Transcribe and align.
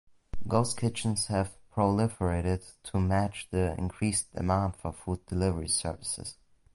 Ghost 0.47 0.77
kitchens 0.77 1.27
have 1.27 1.53
proliferated 1.75 2.63
to 2.85 2.99
match 2.99 3.47
the 3.51 3.75
increased 3.77 4.33
demand 4.33 4.75
for 4.77 4.91
food 4.91 5.23
delivery 5.27 5.67
services. 5.67 6.37